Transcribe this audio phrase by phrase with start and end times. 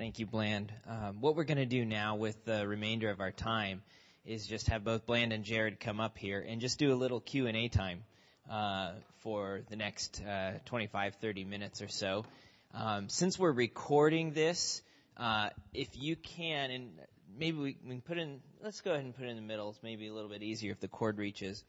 [0.00, 0.72] Thank you, Bland.
[0.88, 3.82] Um, what we're going to do now with the remainder of our time
[4.24, 7.20] is just have both Bland and Jared come up here and just do a little
[7.20, 8.04] Q and A time
[8.50, 12.24] uh, for the next uh, 25, 30 minutes or so.
[12.72, 14.80] Um, since we're recording this,
[15.18, 16.92] uh, if you can, and
[17.38, 19.68] maybe we, we, can put in, let's go ahead and put it in the middle.
[19.68, 21.62] It's maybe a little bit easier if the cord reaches.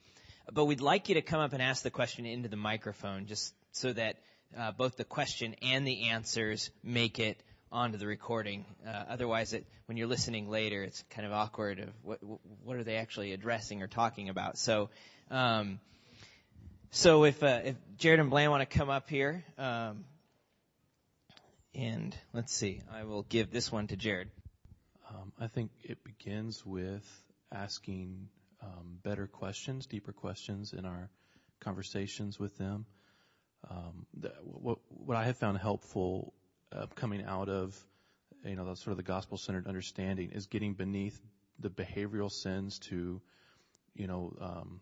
[0.53, 3.53] But we'd like you to come up and ask the question into the microphone just
[3.73, 4.19] so that
[4.57, 7.37] uh, both the question and the answers make it
[7.71, 8.65] onto the recording.
[8.85, 12.19] Uh, otherwise, it, when you're listening later, it's kind of awkward of what,
[12.63, 14.57] what are they actually addressing or talking about.
[14.57, 14.89] So,
[15.29, 15.79] um,
[16.89, 20.03] so if, uh, if Jared and Bland want to come up here, um,
[21.73, 24.29] and let's see, I will give this one to Jared.
[25.09, 27.05] Um, I think it begins with
[27.53, 28.27] asking
[28.61, 31.09] um, better questions, deeper questions in our
[31.61, 32.85] conversations with them.
[33.69, 36.33] Um, the, what, what I have found helpful
[36.75, 37.77] uh, coming out of
[38.43, 41.19] you know sort of the gospel centered understanding is getting beneath
[41.59, 43.21] the behavioral sins to
[43.95, 44.81] you know um,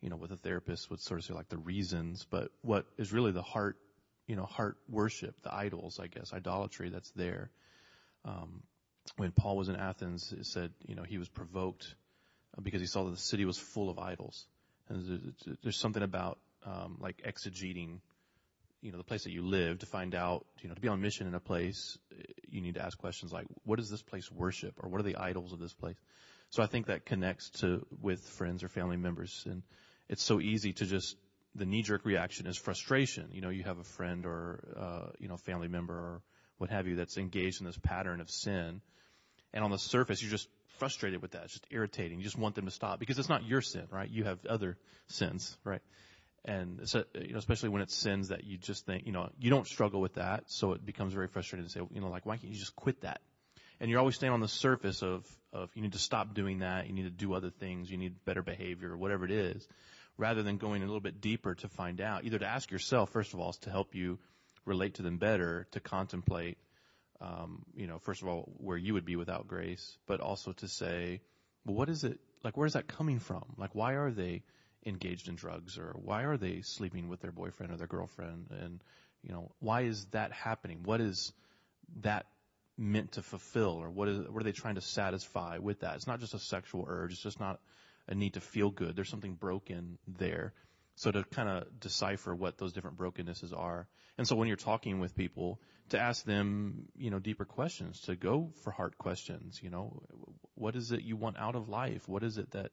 [0.00, 3.12] you know what a therapist would sort of say like the reasons, but what is
[3.12, 3.76] really the heart
[4.26, 7.50] you know heart worship, the idols, I guess, idolatry that's there.
[8.24, 8.62] Um,
[9.16, 11.94] when Paul was in Athens, it said you know he was provoked
[12.62, 14.46] because he saw that the city was full of idols.
[14.88, 18.00] And there's something about um, like exegeting,
[18.82, 21.00] you know, the place that you live to find out, you know, to be on
[21.00, 21.98] mission in a place,
[22.48, 25.16] you need to ask questions like, what does this place worship, or what are the
[25.16, 25.96] idols of this place?
[26.50, 29.62] So I think that connects to with friends or family members, and
[30.08, 31.16] it's so easy to just
[31.54, 33.28] the knee-jerk reaction is frustration.
[33.32, 36.22] You know, you have a friend or uh, you know family member or
[36.58, 38.80] what have you that's engaged in this pattern of sin,
[39.52, 41.44] and on the surface you're just frustrated with that.
[41.44, 42.18] It's just irritating.
[42.18, 44.08] You just want them to stop because it's not your sin, right?
[44.08, 44.76] You have other
[45.08, 45.82] sins, right?
[46.44, 49.50] And so, you know, especially when it's sins that you just think, you know, you
[49.50, 52.38] don't struggle with that, so it becomes very frustrating to say, you know, like, why
[52.38, 53.20] can't you just quit that?
[53.78, 56.86] And you're always staying on the surface of, of you need to stop doing that,
[56.86, 59.66] you need to do other things, you need better behavior, or whatever it is,
[60.16, 63.34] rather than going a little bit deeper to find out, either to ask yourself, first
[63.34, 64.18] of all, to help you
[64.64, 66.56] relate to them better, to contemplate,
[67.20, 70.68] um, you know, first of all, where you would be without grace, but also to
[70.68, 71.20] say,
[71.66, 73.44] well, what is it, like, where is that coming from?
[73.58, 74.42] Like, why are they,
[74.86, 78.46] engaged in drugs or why are they sleeping with their boyfriend or their girlfriend?
[78.50, 78.82] And
[79.22, 80.80] you know why is that happening?
[80.84, 81.32] What is
[82.02, 82.26] that
[82.78, 85.96] meant to fulfill or what is what are they trying to satisfy with that?
[85.96, 87.12] It's not just a sexual urge.
[87.12, 87.60] It's just not
[88.08, 88.96] a need to feel good.
[88.96, 90.52] There's something broken there.
[90.96, 93.86] So to kind of decipher what those different brokennesses are.
[94.18, 98.16] And so when you're talking with people to ask them you know deeper questions to
[98.16, 100.02] go for hard questions you know
[100.54, 102.08] what is it you want out of life?
[102.08, 102.70] What is it that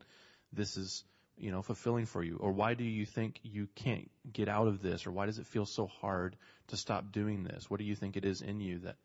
[0.54, 1.04] this is
[1.38, 2.38] you know, fulfilling for you?
[2.40, 5.06] Or why do you think you can't get out of this?
[5.06, 6.36] Or why does it feel so hard
[6.68, 7.70] to stop doing this?
[7.70, 8.96] What do you think it is in you that,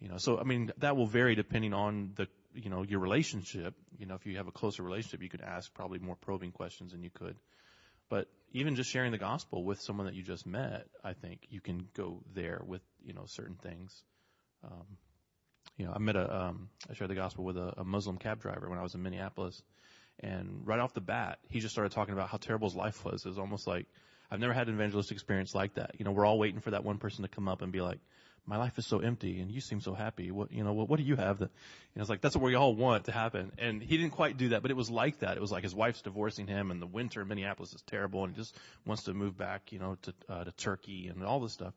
[0.00, 3.74] you know, so I mean, that will vary depending on the, you know, your relationship.
[3.98, 6.92] You know, if you have a closer relationship, you could ask probably more probing questions
[6.92, 7.36] than you could.
[8.08, 11.60] But even just sharing the gospel with someone that you just met, I think you
[11.60, 14.02] can go there with, you know, certain things.
[14.64, 14.98] Um,
[15.78, 18.40] you know, I met a, um, I shared the gospel with a, a Muslim cab
[18.40, 19.62] driver when I was in Minneapolis
[20.22, 23.24] and right off the bat, he just started talking about how terrible his life was.
[23.24, 23.86] It was almost like,
[24.30, 25.96] I've never had an evangelist experience like that.
[25.98, 27.98] You know, we're all waiting for that one person to come up and be like,
[28.46, 30.30] my life is so empty and you seem so happy.
[30.30, 32.44] What, you know, what, what do you have that, you know, it's like, that's what
[32.44, 33.52] we all want to happen.
[33.58, 35.36] And he didn't quite do that, but it was like that.
[35.36, 38.34] It was like his wife's divorcing him and the winter in Minneapolis is terrible and
[38.34, 41.52] he just wants to move back, you know, to, uh, to Turkey and all this
[41.52, 41.74] stuff.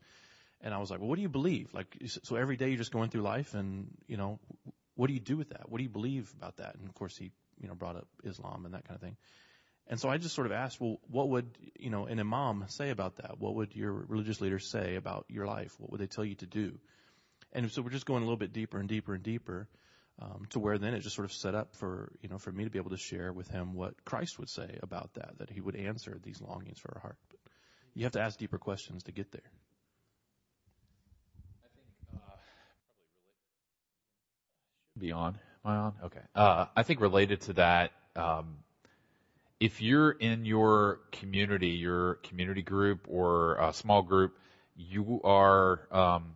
[0.62, 1.72] And I was like, well, what do you believe?
[1.74, 4.40] Like, so every day you're just going through life and, you know,
[4.96, 5.70] what do you do with that?
[5.70, 6.76] What do you believe about that?
[6.76, 9.18] And of course he you know, brought up Islam and that kind of thing.
[9.88, 11.48] And so I just sort of asked, well, what would,
[11.80, 13.40] you know, an imam say about that?
[13.40, 15.76] What would your religious leaders say about your life?
[15.78, 16.80] What would they tell you to do?
[17.54, 19.68] And so we're just going a little bit deeper and deeper and deeper,
[20.20, 22.64] um, to where then it just sort of set up for, you know, for me
[22.64, 25.62] to be able to share with him what Christ would say about that, that he
[25.62, 27.18] would answer these longings for our heart.
[27.30, 27.40] But
[27.94, 29.52] you have to ask deeper questions to get there.
[31.64, 32.28] I think, uh,
[34.96, 35.38] probably be on.
[35.66, 35.94] I on?
[36.06, 36.20] Okay.
[36.36, 38.58] Uh, I think related to that, um,
[39.60, 44.38] if you're in your community, your community group or a small group,
[44.76, 46.34] you are um,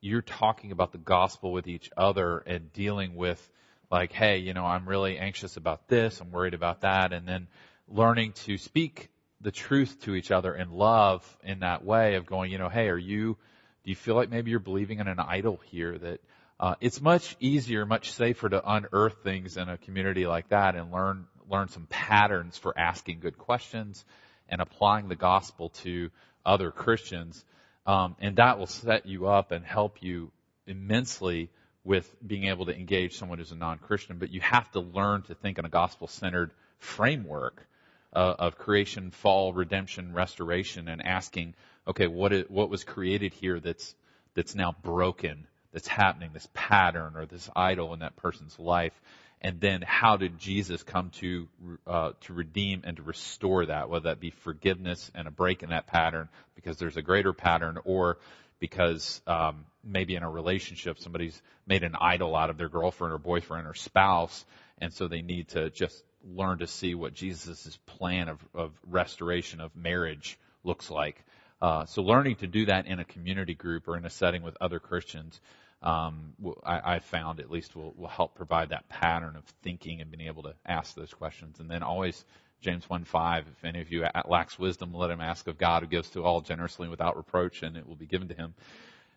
[0.00, 3.48] you're talking about the gospel with each other and dealing with
[3.90, 7.48] like, hey, you know, I'm really anxious about this, I'm worried about that, and then
[7.88, 9.10] learning to speak
[9.40, 12.88] the truth to each other in love in that way of going, you know, hey,
[12.88, 13.36] are you
[13.84, 16.20] do you feel like maybe you're believing in an idol here that
[16.62, 20.92] uh, it's much easier, much safer to unearth things in a community like that and
[20.92, 24.04] learn learn some patterns for asking good questions
[24.48, 26.08] and applying the gospel to
[26.46, 27.44] other Christians,
[27.84, 30.30] um, and that will set you up and help you
[30.66, 31.50] immensely
[31.82, 35.34] with being able to engage someone who's a non-Christian, but you have to learn to
[35.34, 37.66] think in a gospel-centered framework
[38.14, 41.54] uh, of creation, fall, redemption, restoration, and asking,
[41.88, 43.96] okay, what is, what was created here that's
[44.34, 48.98] that's now broken, that's happening, this pattern or this idol in that person's life,
[49.40, 51.48] and then how did Jesus come to
[51.86, 55.70] uh, to redeem and to restore that, whether that be forgiveness and a break in
[55.70, 58.18] that pattern because there's a greater pattern, or
[58.60, 63.18] because um, maybe in a relationship somebody's made an idol out of their girlfriend or
[63.18, 64.44] boyfriend or spouse,
[64.78, 69.60] and so they need to just learn to see what Jesus' plan of, of restoration
[69.60, 71.24] of marriage looks like.
[71.62, 74.56] Uh, so learning to do that in a community group or in a setting with
[74.60, 75.40] other Christians
[75.82, 80.10] um, I, I found at least will, will help provide that pattern of thinking and
[80.10, 81.58] being able to ask those questions.
[81.58, 82.24] And then always
[82.60, 85.88] James 1 5, if any of you lacks wisdom, let him ask of God who
[85.88, 88.54] gives to all generously without reproach, and it will be given to him.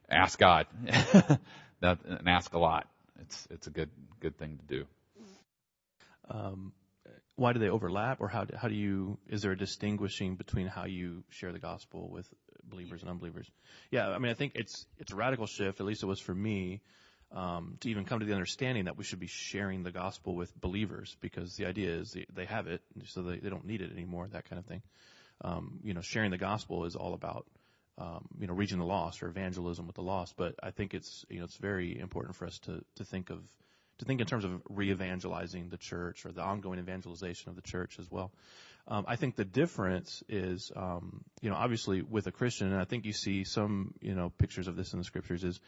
[0.09, 0.65] Ask God.
[1.81, 2.88] and ask a lot.
[3.21, 3.89] It's, it's a good,
[4.19, 4.86] good thing to do.
[6.30, 6.74] Um,
[7.36, 9.18] why do they overlap, or how do, how do you?
[9.28, 12.28] Is there a distinguishing between how you share the gospel with
[12.64, 13.50] believers and unbelievers?
[13.92, 15.80] Yeah, I mean, I think it's it's a radical shift.
[15.80, 16.82] At least it was for me
[17.32, 20.56] um, to even come to the understanding that we should be sharing the gospel with
[20.60, 23.92] believers, because the idea is they, they have it, so they, they don't need it
[23.92, 24.28] anymore.
[24.28, 24.82] That kind of thing.
[25.42, 27.46] Um, you know, sharing the gospel is all about
[27.98, 30.36] um, you know reaching the lost or evangelism with the lost.
[30.38, 33.40] But I think it's you know it's very important for us to to think of
[34.00, 37.97] to think in terms of re-evangelizing the church or the ongoing evangelization of the church
[38.00, 38.31] as well.
[38.88, 42.86] Um, I think the difference is, um, you know, obviously with a Christian, and I
[42.86, 45.59] think you see some, you know, pictures of this in the scriptures is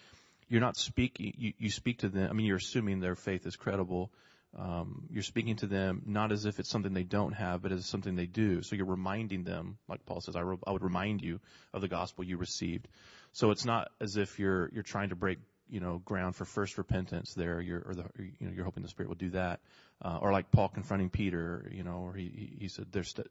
[0.49, 3.55] you're not speaking, you, you speak to them, I mean, you're assuming their faith is
[3.55, 4.11] credible.
[4.57, 7.85] Um, you're speaking to them not as if it's something they don't have, but as
[7.85, 8.61] something they do.
[8.61, 11.39] So you're reminding them, like Paul says, I, re- I would remind you
[11.73, 12.87] of the gospel you received.
[13.33, 15.37] So it's not as if you're you're trying to break
[15.69, 17.61] you know ground for first repentance there.
[17.61, 19.59] You're or the you know you're hoping the spirit will do that.
[20.01, 23.27] Uh, or like Paul confronting Peter you know or he he said they're st-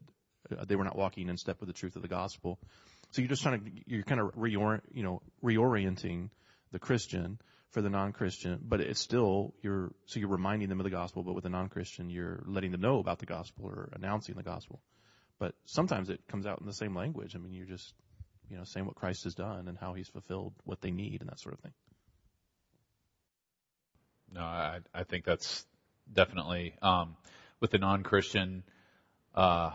[0.67, 2.59] they were not walking in step with the truth of the gospel.
[3.11, 6.29] So you're just trying to you're kind of reorient you know reorienting
[6.71, 7.39] the Christian
[7.71, 11.33] for the non-Christian but it's still you're so you're reminding them of the gospel but
[11.33, 14.81] with the non-Christian you're letting them know about the gospel or announcing the gospel.
[15.39, 17.35] But sometimes it comes out in the same language.
[17.35, 17.93] I mean you're just
[18.49, 21.29] you know saying what Christ has done and how he's fulfilled what they need and
[21.29, 21.73] that sort of thing
[24.33, 25.65] no, I, I think that's
[26.11, 27.15] definitely um,
[27.59, 28.63] with the non-Christian.
[29.33, 29.71] Uh,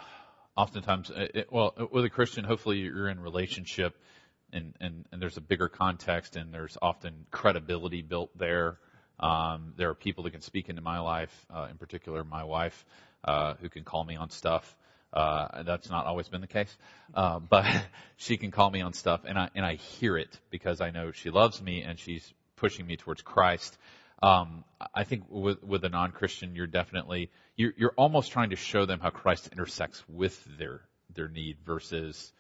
[0.56, 3.94] oftentimes, uh, it, well, with a Christian, hopefully you're in relationship,
[4.52, 8.78] and, and and there's a bigger context, and there's often credibility built there.
[9.20, 12.84] Um, there are people that can speak into my life, uh, in particular my wife,
[13.24, 14.76] uh, who can call me on stuff.
[15.12, 16.74] Uh, that's not always been the case,
[17.14, 17.66] uh, but
[18.16, 21.12] she can call me on stuff, and I and I hear it because I know
[21.12, 23.76] she loves me and she's pushing me towards Christ.
[24.22, 24.64] Um,
[24.94, 29.00] I think with, with a non-Christian, you're definitely you're, you're almost trying to show them
[29.00, 30.82] how Christ intersects with their
[31.14, 32.32] their need versus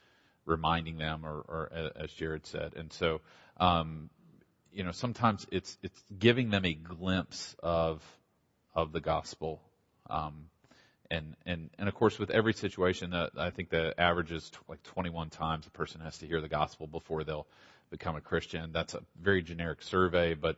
[0.44, 2.74] reminding them, or, or as Jared said.
[2.76, 3.20] And so,
[3.58, 4.10] um,
[4.72, 8.02] you know, sometimes it's it's giving them a glimpse of
[8.74, 9.60] of the gospel.
[10.08, 10.46] Um,
[11.10, 14.56] and, and, and of course, with every situation, uh, I think the average is t-
[14.66, 17.46] like 21 times a person has to hear the gospel before they'll
[17.90, 18.72] become a Christian.
[18.72, 20.56] That's a very generic survey, but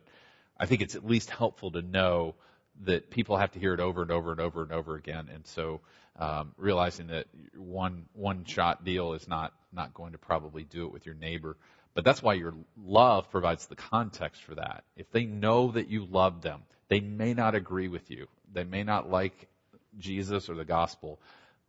[0.57, 2.35] I think it's at least helpful to know
[2.83, 5.29] that people have to hear it over and over and over and over again.
[5.33, 5.81] And so,
[6.17, 10.93] um, realizing that one one shot deal is not not going to probably do it
[10.93, 11.57] with your neighbor.
[11.93, 14.83] But that's why your love provides the context for that.
[14.97, 18.27] If they know that you love them, they may not agree with you.
[18.53, 19.47] They may not like
[19.97, 21.21] Jesus or the gospel,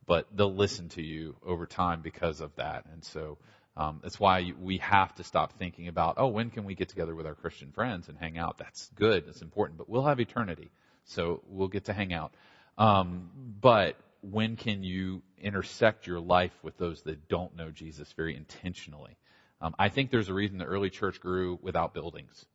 [0.05, 2.85] but they'll listen to you over time because of that.
[2.91, 3.37] And so,
[3.77, 7.13] um, that's why we have to stop thinking about, oh, when can we get together
[7.13, 8.57] with our Christian friends and hang out?
[8.57, 9.27] That's good.
[9.27, 9.77] That's important.
[9.77, 10.71] But we'll have eternity.
[11.05, 12.33] So we'll get to hang out.
[12.79, 13.29] Um,
[13.61, 19.15] but when can you intersect your life with those that don't know Jesus very intentionally?
[19.61, 22.45] Um, I think there's a reason the early church grew without buildings.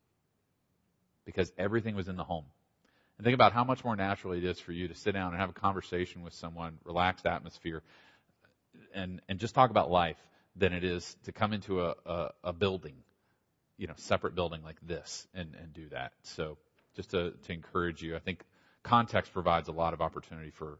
[1.25, 2.45] Because everything was in the home.
[3.17, 5.39] And think about how much more natural it is for you to sit down and
[5.39, 7.81] have a conversation with someone, relaxed atmosphere,
[8.93, 10.17] and, and just talk about life
[10.55, 12.95] than it is to come into a, a, a building,
[13.77, 16.13] you know, separate building like this and, and do that.
[16.23, 16.57] So
[16.95, 18.43] just to, to encourage you, I think
[18.83, 20.77] context provides a lot of opportunity for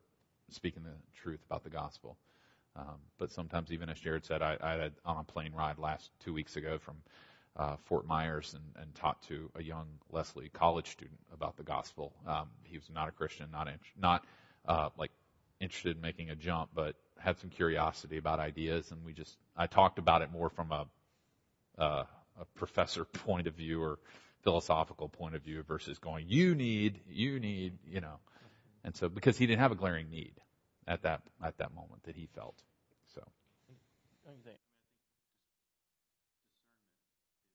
[0.51, 2.17] speaking the truth about the gospel.
[2.75, 6.09] Um, but sometimes, even as Jared said, I, I had on a plane ride last
[6.19, 6.95] two weeks ago from
[7.55, 12.13] uh, Fort Myers and, and talked to a young Lesley college student about the gospel.
[12.27, 14.25] Um, he was not a Christian, not in, not
[14.67, 15.11] uh, like
[15.59, 19.67] interested in making a jump, but had some curiosity about ideas, and we just I
[19.67, 20.85] talked about it more from a
[21.81, 22.03] uh,
[22.39, 23.99] a professor point of view or
[24.43, 28.19] philosophical point of view versus going, you need, you need, you know.
[28.83, 30.33] And so, because he didn't have a glaring need
[30.85, 32.55] at that, at that moment that he felt.
[33.15, 33.21] So.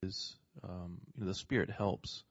[0.03, 2.23] Is, um, you know, the Spirit helps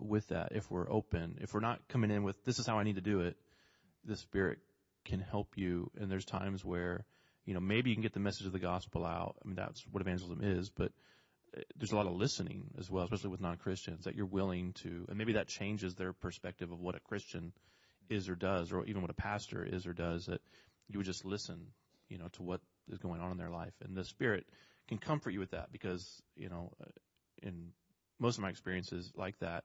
[0.00, 1.38] with that if we're open.
[1.40, 3.36] If we're not coming in with, this is how I need to do it,
[4.04, 4.58] the Spirit
[5.04, 5.90] can help you.
[5.98, 7.04] And there's times where,
[7.44, 9.36] you know, maybe you can get the message of the gospel out.
[9.44, 10.92] I mean, that's what evangelism is, but
[11.56, 15.04] uh, there's a lot of listening as well, especially with non-Christians, that you're willing to,
[15.08, 17.52] and maybe that changes their perspective of what a Christian
[18.08, 20.40] is or does, or even what a pastor is or does, that
[20.88, 21.66] you would just listen,
[22.08, 23.72] you know, to what is going on in their life.
[23.82, 24.44] And the Spirit
[24.88, 26.90] can comfort you with that because, you know, uh,
[27.42, 27.70] in
[28.18, 29.64] most of my experiences like that,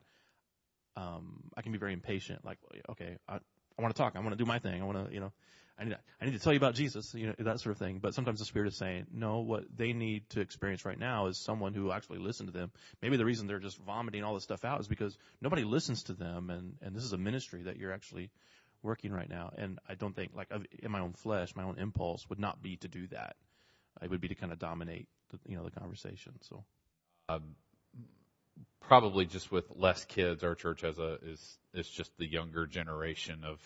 [0.95, 2.43] um, I can be very impatient.
[2.45, 2.57] Like,
[2.89, 3.39] okay, I,
[3.79, 4.15] I want to talk.
[4.17, 4.81] I want to do my thing.
[4.81, 5.31] I want to, you know,
[5.79, 7.99] I need I need to tell you about Jesus, you know, that sort of thing.
[7.99, 11.37] But sometimes the Spirit is saying, no, what they need to experience right now is
[11.37, 12.71] someone who actually listened to them.
[13.01, 16.13] Maybe the reason they're just vomiting all this stuff out is because nobody listens to
[16.13, 18.31] them, and and this is a ministry that you're actually
[18.83, 19.53] working right now.
[19.57, 20.49] And I don't think, like,
[20.83, 23.37] in my own flesh, my own impulse would not be to do that.
[24.01, 26.33] It would be to kind of dominate, the, you know, the conversation.
[26.41, 26.65] So.
[27.29, 27.55] Um,
[28.81, 33.43] probably just with less kids, our church has a is is just the younger generation
[33.43, 33.59] of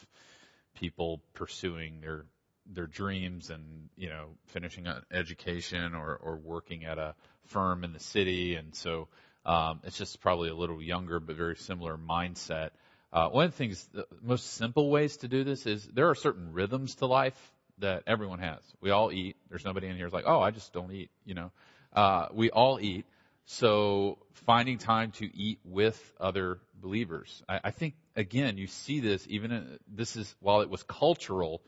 [0.75, 2.25] people pursuing their
[2.65, 7.15] their dreams and you know finishing an education or or working at a
[7.47, 9.07] firm in the city, and so
[9.45, 12.69] um, it's just probably a little younger but very similar mindset.
[13.11, 16.15] Uh, one of the things, the most simple ways to do this is there are
[16.15, 18.59] certain rhythms to life that everyone has.
[18.81, 19.35] We all eat.
[19.49, 21.11] There's nobody in here who's like, oh, I just don't eat.
[21.25, 21.51] You know,
[21.93, 23.05] uh, we all eat.
[23.45, 27.43] So finding time to eat with other believers.
[27.47, 31.61] I, I think again, you see this even in, this is while it was cultural.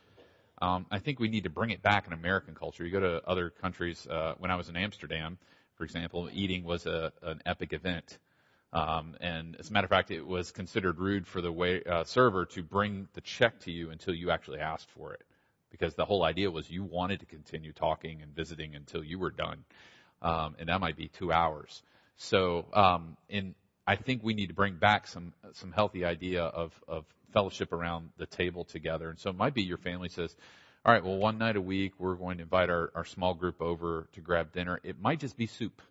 [0.62, 2.86] Um, I think we need to bring it back in American culture.
[2.86, 4.08] You go to other countries.
[4.08, 5.38] Uh, when I was in Amsterdam,
[5.76, 8.18] for example, eating was a, an epic event.
[8.72, 12.04] Um, and as a matter of fact, it was considered rude for the way, uh,
[12.06, 15.24] server to bring the check to you until you actually asked for it,
[15.72, 19.32] because the whole idea was you wanted to continue talking and visiting until you were
[19.32, 19.64] done
[20.22, 21.84] um, and that might be two hours.
[22.18, 23.56] So, um, in
[23.88, 28.10] I think we need to bring back some some healthy idea of of fellowship around
[28.18, 29.10] the table together.
[29.10, 30.34] And so it might be your family says,
[30.86, 33.62] all right, well, one night a week we're going to invite our, our small group
[33.62, 34.80] over to grab dinner.
[34.84, 35.82] It might just be soup.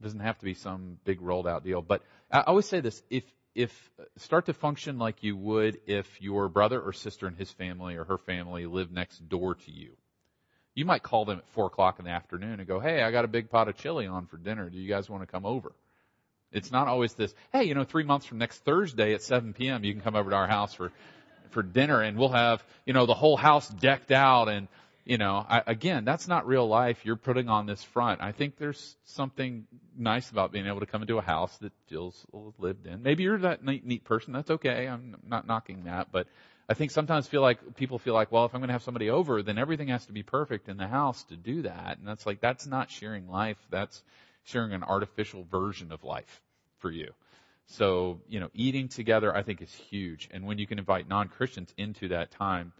[0.00, 1.82] It doesn't have to be some big rolled out deal.
[1.82, 3.24] But I always say this: if
[3.54, 7.96] if start to function like you would if your brother or sister and his family
[7.96, 9.96] or her family lived next door to you.
[10.78, 13.24] You might call them at four o'clock in the afternoon and go, Hey, I got
[13.24, 14.70] a big pot of chili on for dinner.
[14.70, 15.72] Do you guys want to come over?
[16.52, 19.82] It's not always this, Hey, you know, three months from next Thursday at 7 p.m.,
[19.82, 20.92] you can come over to our house for,
[21.50, 24.68] for dinner and we'll have, you know, the whole house decked out and,
[25.04, 27.04] you know, I, again, that's not real life.
[27.04, 28.20] You're putting on this front.
[28.22, 29.66] I think there's something
[29.96, 32.24] nice about being able to come into a house that feels
[32.60, 33.02] lived in.
[33.02, 34.32] Maybe you're that neat, neat person.
[34.32, 34.86] That's okay.
[34.86, 36.28] I'm not knocking that, but
[36.68, 39.08] I think sometimes feel like people feel like, well, if I'm going to have somebody
[39.08, 41.98] over, then everything has to be perfect in the house to do that.
[41.98, 43.56] And that's like, that's not sharing life.
[43.70, 44.02] That's
[44.44, 46.42] sharing an artificial version of life
[46.78, 47.12] for you.
[47.66, 50.28] So, you know, eating together, I think is huge.
[50.30, 52.72] And when you can invite non-Christians into that time,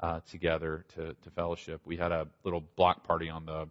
[0.00, 3.68] uh, together to, to fellowship, we had a little block party on the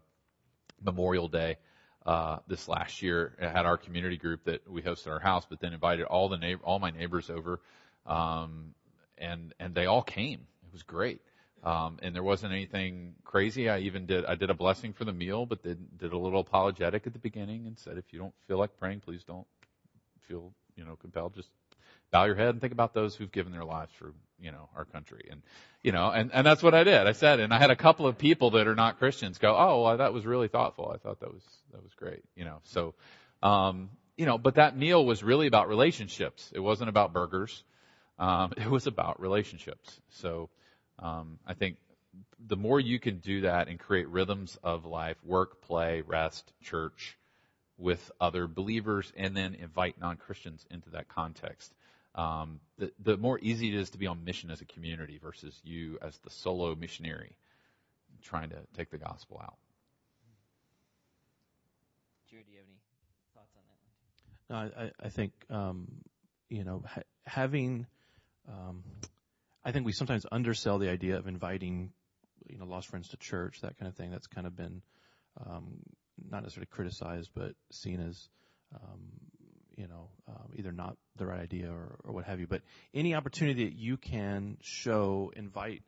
[0.82, 1.58] Memorial Day,
[2.06, 3.36] uh, this last year.
[3.40, 6.38] It had our community group that we hosted our house, but then invited all the
[6.38, 7.60] neighbor, all my neighbors over.
[8.06, 8.74] Um,
[9.22, 10.42] and and they all came.
[10.66, 11.22] It was great.
[11.64, 13.70] Um, and there wasn't anything crazy.
[13.70, 16.42] I even did I did a blessing for the meal, but did did a little
[16.42, 19.46] apologetic at the beginning and said, if you don't feel like praying, please don't
[20.28, 21.36] feel you know compelled.
[21.36, 21.50] Just
[22.10, 24.86] bow your head and think about those who've given their lives for you know our
[24.86, 25.44] country and
[25.84, 27.06] you know and and that's what I did.
[27.06, 29.84] I said, and I had a couple of people that are not Christians go, oh,
[29.84, 30.92] well, that was really thoughtful.
[30.94, 32.24] I thought that was that was great.
[32.36, 32.96] You know, so
[33.44, 36.52] um, you know, but that meal was really about relationships.
[36.56, 37.64] It wasn't about burgers.
[38.22, 40.00] Um, it was about relationships.
[40.12, 40.50] So
[41.00, 41.78] um, I think
[42.48, 47.18] the more you can do that and create rhythms of life, work, play, rest, church,
[47.80, 51.74] with other believers, and then invite non-Christians into that context.
[52.14, 55.60] Um, the, the more easy it is to be on mission as a community versus
[55.64, 57.36] you as the solo missionary
[58.22, 59.56] trying to take the gospel out.
[62.30, 62.78] Jared, do you have any
[63.34, 64.78] thoughts on that?
[64.78, 65.88] No, I, I think um,
[66.50, 67.88] you know ha- having
[69.64, 71.92] I think we sometimes undersell the idea of inviting,
[72.48, 74.12] you know, lost friends to church, that kind of thing.
[74.12, 74.82] That's kind of been
[75.46, 75.80] um,
[76.30, 78.28] not necessarily criticized, but seen as,
[78.74, 79.00] um,
[79.78, 82.48] you know, um, either not the right idea or, or what have you.
[82.48, 82.62] But
[82.94, 85.84] any opportunity that you can show, invite,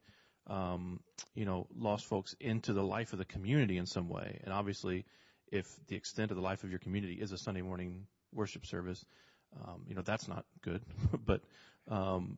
[0.47, 0.99] um,
[1.33, 5.05] you know, lost folks into the life of the community in some way, and obviously,
[5.51, 9.03] if the extent of the life of your community is a Sunday morning worship service,
[9.61, 10.81] Um, you know, that's not good,
[11.25, 11.41] but,
[11.89, 12.37] um,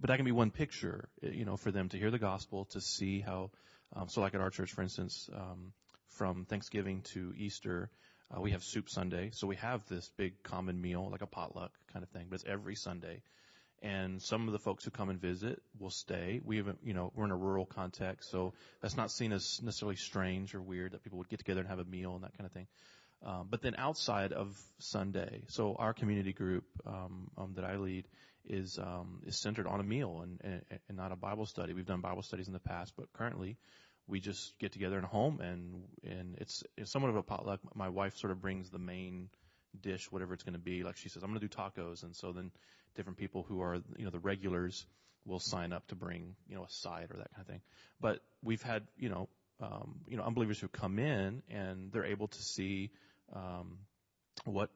[0.00, 2.80] but that can be one picture, you know, for them to hear the gospel, to
[2.80, 3.50] see how,
[3.94, 5.72] um, so like at our church, for instance, um,
[6.08, 7.90] from Thanksgiving to Easter,
[8.34, 9.30] uh, we have soup Sunday.
[9.32, 12.44] So we have this big common meal, like a potluck kind of thing, but it's
[12.48, 13.22] every Sunday.
[13.82, 16.40] And some of the folks who come and visit will stay.
[16.44, 19.96] We haven't, you know, we're in a rural context, so that's not seen as necessarily
[19.96, 22.46] strange or weird that people would get together and have a meal and that kind
[22.46, 22.66] of thing.
[23.24, 28.06] Um, but then outside of Sunday, so our community group um, um, that I lead
[28.48, 31.72] is um, is centered on a meal and, and, and not a Bible study.
[31.72, 33.56] We've done Bible studies in the past, but currently
[34.06, 37.60] we just get together in a home and and it's, it's somewhat of a potluck.
[37.74, 39.28] My wife sort of brings the main
[39.80, 40.82] dish, whatever it's going to be.
[40.82, 42.50] Like she says, I'm going to do tacos, and so then
[42.96, 44.84] different people who are you know the regulars
[45.24, 47.60] will sign up to bring you know a side or that kind of thing.
[48.00, 49.28] But we've had you know
[49.60, 52.90] um, you know unbelievers who come in and they're able to see
[53.34, 53.78] um,
[54.44, 54.70] what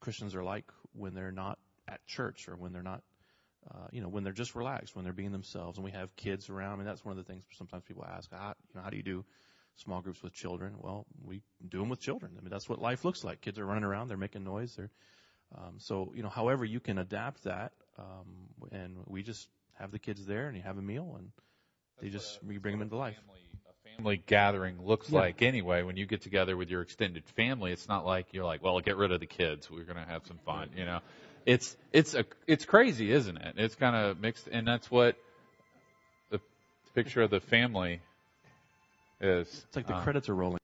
[0.00, 3.02] Christians are like when they're not at church or when they're not,
[3.70, 5.78] uh, you know, when they're just relaxed, when they're being themselves.
[5.78, 6.74] And we have kids around.
[6.74, 8.96] I mean, that's one of the things sometimes people ask, how, you know, how do
[8.96, 9.24] you do
[9.76, 10.74] small groups with children?
[10.78, 12.32] Well, we do them with children.
[12.38, 13.40] I mean, that's what life looks like.
[13.40, 14.74] Kids are running around, they're making noise.
[14.76, 14.90] They're,
[15.56, 19.98] um, so, you know, however you can adapt that, um, and we just have the
[19.98, 21.30] kids there and you have a meal and
[22.00, 23.16] they just, we bring them into life.
[23.16, 23.40] Family
[23.96, 25.20] family gathering looks Yeah.
[25.20, 25.82] like anyway.
[25.82, 28.96] When you get together with your extended family, it's not like you're like, well, get
[28.96, 29.70] rid of the kids.
[29.70, 31.00] We're going to have some fun, you know.
[31.46, 33.54] It's it's a it's crazy, isn't it?
[33.58, 35.16] It's kind of mixed, and that's what
[36.30, 36.40] the
[36.94, 38.00] picture of the family
[39.20, 39.46] is.
[39.68, 40.58] It's like the Um, credits are rolling.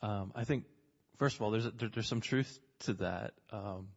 [0.00, 0.64] Um, I think,
[1.16, 3.34] first of all, there's a, there, there's some truth to that.
[3.50, 3.88] Um,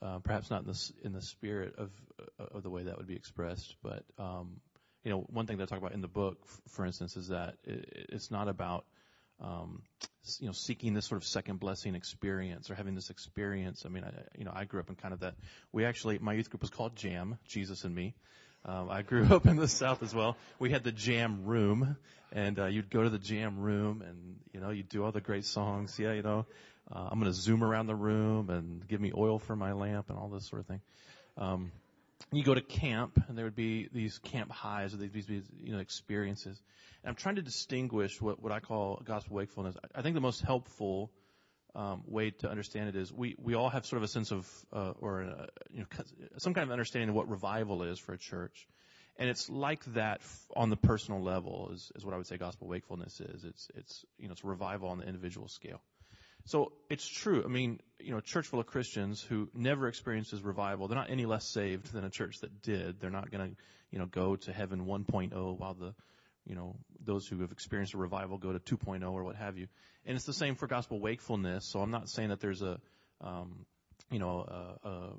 [0.00, 1.90] uh, perhaps not in the s- in the spirit of
[2.38, 4.60] of the way that would be expressed, but um,
[5.04, 6.38] you know, one thing that I talk about in the book,
[6.68, 8.84] for instance, is that it, it's not about
[9.40, 9.82] um,
[10.40, 13.84] you know seeking this sort of second blessing experience or having this experience.
[13.84, 15.34] I mean, I, you know, I grew up in kind of that.
[15.72, 18.14] We actually, my youth group was called Jam, Jesus and Me.
[18.64, 20.36] Um, I grew up in the South as well.
[20.58, 21.96] We had the jam room,
[22.32, 25.20] and uh, you'd go to the jam room, and you know you'd do all the
[25.20, 25.98] great songs.
[25.98, 26.46] Yeah, you know,
[26.90, 30.10] uh, I'm going to zoom around the room and give me oil for my lamp
[30.10, 30.80] and all this sort of thing.
[31.38, 31.72] Um,
[32.32, 35.72] you go to camp, and there would be these camp highs or these, these you
[35.72, 36.60] know experiences.
[37.02, 39.76] And I'm trying to distinguish what what I call gospel wakefulness.
[39.94, 41.12] I, think the most helpful
[41.74, 44.50] um, way to understand it is we, we all have sort of a sense of
[44.72, 45.86] uh, or uh, you know
[46.38, 48.66] some kind of understanding of what revival is for a church,
[49.18, 50.20] and it's like that
[50.56, 53.44] on the personal level is, is what I would say gospel wakefulness is.
[53.44, 55.80] It's it's you know it's revival on the individual scale.
[56.46, 57.42] So it's true.
[57.44, 61.10] I mean, you know, a church full of Christians who never experiences revival, they're not
[61.10, 63.00] any less saved than a church that did.
[63.00, 63.56] They're not going to,
[63.90, 65.92] you know, go to heaven 1.0 while the,
[66.46, 69.66] you know, those who have experienced a revival go to 2.0 or what have you.
[70.04, 71.66] And it's the same for gospel wakefulness.
[71.66, 72.78] So I'm not saying that there's a,
[73.20, 73.66] um,
[74.12, 75.12] you know, a, a,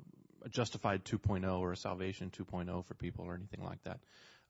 [0.46, 4.00] a justified 2.0 or a salvation 2.0 for people or anything like that.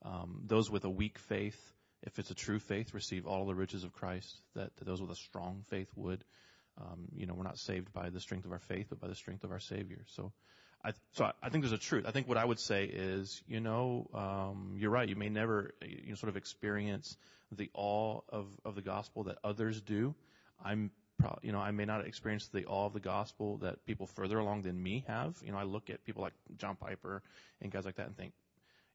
[0.03, 1.59] Um, those with a weak faith,
[2.03, 5.11] if it's a true faith, receive all the riches of Christ that, that those with
[5.11, 6.23] a strong faith would.
[6.79, 9.15] Um, you know, we're not saved by the strength of our faith, but by the
[9.15, 10.03] strength of our Savior.
[10.07, 10.31] So,
[10.83, 12.05] I, so I, I think there's a truth.
[12.07, 15.07] I think what I would say is, you know, um, you're right.
[15.07, 17.17] You may never, you know, sort of experience
[17.51, 20.15] the awe of, of the gospel that others do.
[20.63, 24.05] I'm, pro- you know, I may not experience the awe of the gospel that people
[24.05, 25.35] further along than me have.
[25.43, 27.23] You know, I look at people like John Piper
[27.61, 28.33] and guys like that and think,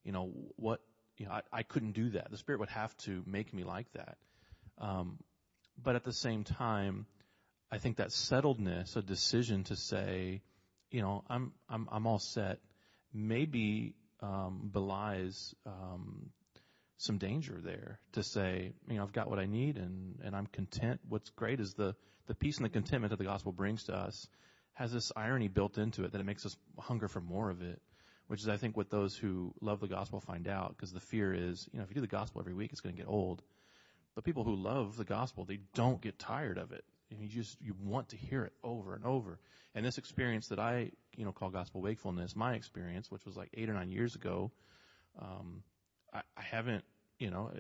[0.05, 0.81] you know, what,
[1.18, 2.31] you know, I, I couldn't do that.
[2.31, 4.16] The Spirit would have to make me like that.
[4.79, 5.18] Um,
[5.83, 7.07] but at the same time,
[7.74, 10.42] I think that settledness, a decision to say,
[10.92, 12.60] you know, I'm I'm I'm all set,
[13.12, 16.30] maybe um, belies um,
[16.98, 17.98] some danger there.
[18.12, 21.00] To say, you know, I've got what I need and and I'm content.
[21.08, 21.96] What's great is the
[22.28, 24.28] the peace and the contentment that the gospel brings to us
[24.74, 27.82] has this irony built into it that it makes us hunger for more of it.
[28.28, 31.34] Which is, I think, what those who love the gospel find out, because the fear
[31.34, 33.42] is, you know, if you do the gospel every week, it's going to get old.
[34.14, 36.84] But people who love the gospel, they don't get tired of it.
[37.14, 39.38] And you just, you want to hear it over and over.
[39.74, 43.50] And this experience that I, you know, call gospel wakefulness, my experience, which was like
[43.55, 44.50] eight or nine years ago,
[45.20, 45.62] um,
[46.12, 46.85] I, I haven't,
[47.18, 47.50] you know,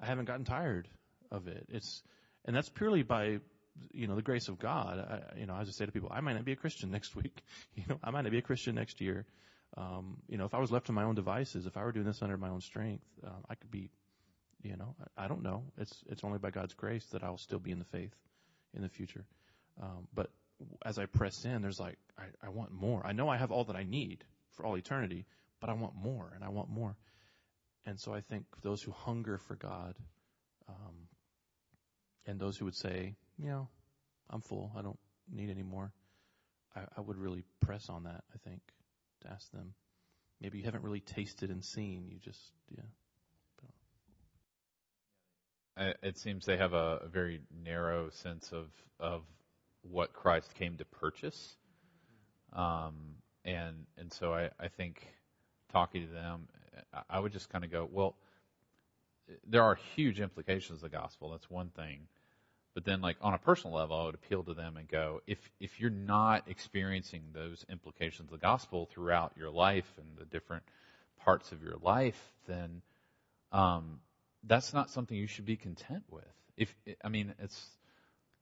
[0.00, 0.88] I haven't gotten tired
[1.30, 1.66] of it.
[1.68, 2.02] It's,
[2.44, 3.38] and that's purely by,
[3.92, 4.98] you know, the grace of God.
[4.98, 7.14] I, you know, as I say to people, I might not be a Christian next
[7.14, 7.42] week.
[7.74, 9.24] You know, I might not be a Christian next year.
[9.76, 12.04] Um, you know, if I was left to my own devices, if I were doing
[12.04, 13.88] this under my own strength, um, I could be
[14.62, 15.64] you know, I, don't know.
[15.78, 18.14] It's it's only by God's grace that I'll still be in the faith
[18.74, 19.24] in the future.
[19.82, 20.30] Um, but
[20.84, 23.04] as I press in, there's like I, I want more.
[23.04, 25.26] I know I have all that I need for all eternity,
[25.60, 26.96] but I want more, and I want more.
[27.84, 29.96] And so I think those who hunger for God,
[30.68, 31.08] um,
[32.26, 33.68] and those who would say, you know,
[34.30, 34.98] I'm full, I don't
[35.30, 35.92] need any more.
[36.76, 38.22] I, I would really press on that.
[38.32, 38.60] I think
[39.22, 39.74] to ask them.
[40.40, 42.08] Maybe you haven't really tasted and seen.
[42.08, 42.82] You just yeah.
[45.76, 48.66] It seems they have a, a very narrow sense of
[49.00, 49.22] of
[49.82, 51.56] what Christ came to purchase,
[52.52, 55.06] um, and and so I, I think
[55.72, 56.48] talking to them,
[57.08, 58.14] I would just kind of go, well,
[59.48, 61.30] there are huge implications of the gospel.
[61.30, 62.06] That's one thing,
[62.74, 65.38] but then like on a personal level, I would appeal to them and go, if
[65.58, 70.64] if you're not experiencing those implications of the gospel throughout your life and the different
[71.24, 72.82] parts of your life, then
[73.52, 74.00] um,
[74.44, 76.24] that's not something you should be content with.
[76.56, 76.74] If
[77.04, 77.68] I mean, it's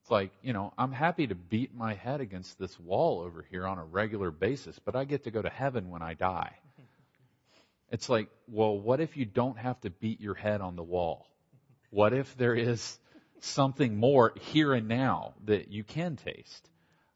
[0.02, 3.66] it's like you know, I'm happy to beat my head against this wall over here
[3.66, 6.54] on a regular basis, but I get to go to heaven when I die.
[7.92, 11.26] It's like, well, what if you don't have to beat your head on the wall?
[11.90, 12.96] What if there is
[13.40, 16.69] something more here and now that you can taste?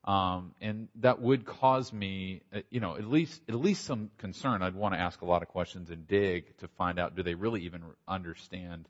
[0.04, 4.62] Um, and that would cause me, uh, you know, at least at least some concern.
[4.62, 7.34] I'd want to ask a lot of questions and dig to find out do they
[7.34, 8.86] really even understand,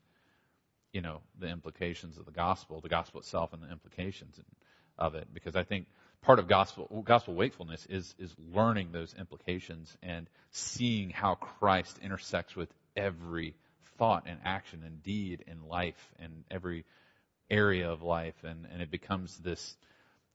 [0.91, 4.37] you know, the implications of the gospel, the gospel itself, and the implications
[4.97, 5.29] of it.
[5.33, 5.87] Because I think
[6.21, 12.57] part of gospel gospel wakefulness is is learning those implications and seeing how Christ intersects
[12.57, 13.55] with every
[13.97, 16.83] thought and action and deed in life and every
[17.49, 19.77] area of life, and and it becomes this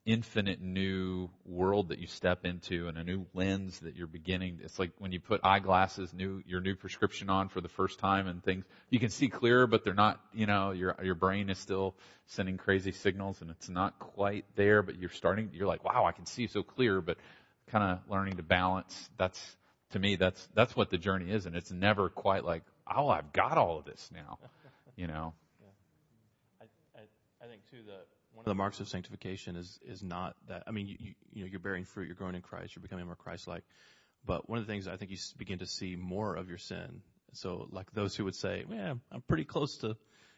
[0.07, 4.61] infinite new world that you step into and a new lens that you're beginning.
[4.63, 8.27] It's like when you put eyeglasses, new, your new prescription on for the first time
[8.27, 11.59] and things, you can see clearer, but they're not, you know, your, your brain is
[11.59, 11.95] still
[12.27, 16.13] sending crazy signals and it's not quite there, but you're starting, you're like, wow, I
[16.13, 17.19] can see so clear, but
[17.69, 19.11] kind of learning to balance.
[19.19, 19.57] That's,
[19.91, 21.45] to me, that's, that's what the journey is.
[21.45, 24.39] And it's never quite like, oh, I've got all of this now,
[24.97, 25.35] you know.
[25.61, 26.67] Yeah.
[26.97, 27.99] I, I, I think too, the,
[28.33, 30.63] one of the marks of sanctification is is not that.
[30.67, 33.17] I mean, you, you, know, you're bearing fruit, you're growing in Christ, you're becoming more
[33.17, 33.65] Christ-like.
[34.25, 37.03] But one of the things I think you begin to see more of your sin.
[37.33, 39.97] So, like those who would say, "Yeah, I'm pretty close to,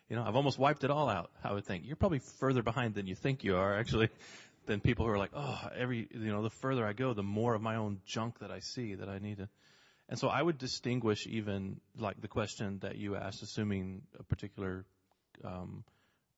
[0.08, 2.94] you know, I've almost wiped it all out." I would think you're probably further behind
[2.94, 4.08] than you think you are, actually,
[4.66, 7.54] than people who are like, "Oh, every, you know, the further I go, the more
[7.54, 9.48] of my own junk that I see that I need to."
[10.08, 14.84] And so, I would distinguish even like the question that you asked, assuming a particular
[15.44, 15.84] um,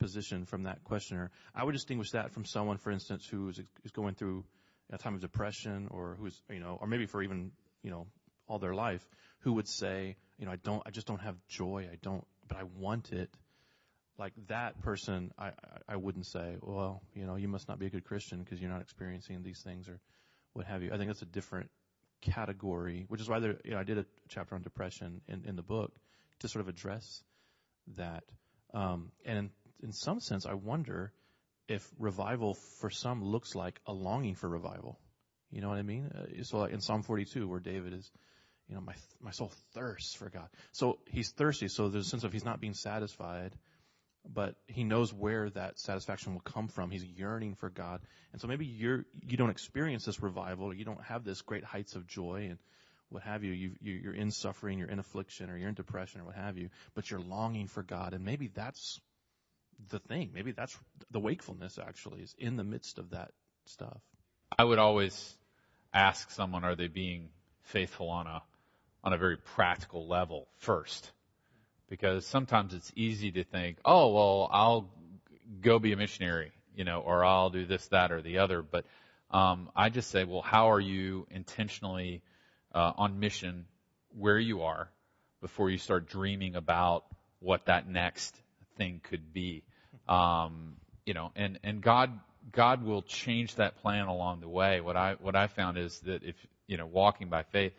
[0.05, 1.31] position from that questioner.
[1.55, 3.59] I would distinguish that from someone, for instance, who is,
[3.95, 4.45] going through
[4.91, 8.07] a time of depression or who's, you know, or maybe for even, you know,
[8.47, 9.03] all their life,
[9.41, 11.89] who would say, you know, I don't, I just don't have joy.
[11.91, 13.31] I don't, but I want it.
[14.19, 15.53] Like that person, I, I,
[15.95, 18.71] I wouldn't say, well, you know, you must not be a good Christian because you're
[18.71, 19.99] not experiencing these things or
[20.53, 20.93] what have you.
[20.93, 21.71] I think that's a different
[22.21, 25.57] category, which is why there, you know, I did a chapter on depression in, in
[25.57, 25.93] the book
[26.41, 27.23] to sort of address
[27.97, 28.25] that.
[28.75, 29.51] Um, and
[29.83, 31.13] in some sense, I wonder
[31.69, 34.99] if revival for some looks like a longing for revival.
[35.51, 36.11] You know what I mean?
[36.15, 38.11] Uh, so like in Psalm 42, where David is,
[38.69, 40.49] you know, my my soul thirsts for God.
[40.73, 41.69] So he's thirsty.
[41.69, 43.53] So there's a sense of he's not being satisfied,
[44.27, 46.91] but he knows where that satisfaction will come from.
[46.91, 48.01] He's yearning for God,
[48.33, 51.65] and so maybe you're you don't experience this revival, or you don't have this great
[51.65, 52.59] heights of joy and
[53.11, 53.53] what have you.
[53.53, 56.71] you you're in suffering, you're in affliction, or you're in depression, or what have you.
[56.95, 59.01] But you're longing for God, and maybe that's
[59.89, 60.31] the thing.
[60.35, 60.77] Maybe that's
[61.11, 63.33] the wakefulness actually is in the midst of that
[63.67, 64.01] stuff.
[64.57, 65.35] I would always
[65.93, 67.29] ask someone, are they being
[67.63, 68.43] faithful on a,
[69.03, 71.11] on a very practical level first?
[71.89, 74.91] Because sometimes it's easy to think, oh, well, I'll
[75.61, 78.63] go be a missionary, you know, or I'll do this, that, or the other.
[78.63, 78.87] But,
[79.31, 82.23] um, I just say, well, how are you intentionally,
[82.75, 83.67] uh, on mission
[84.17, 84.89] where you are
[85.41, 87.05] before you start dreaming about
[87.41, 88.35] what that next
[88.77, 89.63] thing could be.
[90.09, 92.19] Um, you know, and, and God,
[92.53, 94.81] God will change that plan along the way.
[94.81, 96.35] What I, what I found is that if,
[96.67, 97.73] you know, walking by faith,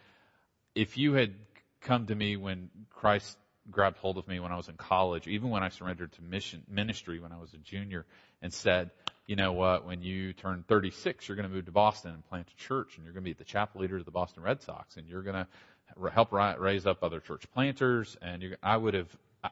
[0.74, 1.34] if you had
[1.82, 3.38] come to me when Christ
[3.72, 6.64] grabbed hold of me when I was in college, even when I surrendered to mission,
[6.70, 8.06] ministry when I was a junior
[8.42, 8.92] and said,
[9.28, 12.48] you know what, when you turn 36, you're going to move to Boston and plant
[12.48, 14.98] a church and you're going to be the chapel leader of the Boston Red Sox
[14.98, 15.48] and you're going to
[16.12, 19.10] help raise up other church planters and I would have